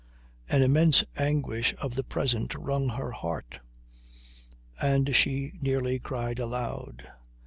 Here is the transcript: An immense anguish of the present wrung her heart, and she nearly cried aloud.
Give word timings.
An 0.49 0.63
immense 0.63 1.03
anguish 1.15 1.75
of 1.79 1.93
the 1.93 2.03
present 2.03 2.55
wrung 2.55 2.89
her 2.89 3.11
heart, 3.11 3.59
and 4.81 5.15
she 5.15 5.51
nearly 5.61 5.99
cried 5.99 6.39
aloud. 6.39 7.07